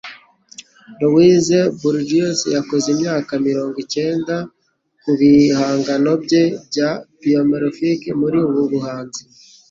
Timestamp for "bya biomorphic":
6.69-8.01